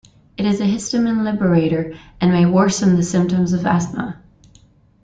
[0.35, 4.19] It is a histamine liberator, and may worsen the symptoms of asthma.